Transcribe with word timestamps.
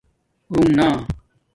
رُݣنا 0.55 0.89